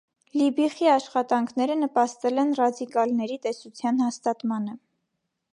[0.39, 4.79] Լիբիխի աշխատանքները նպաստել են ռադիկալների տեսության հաստատմանը։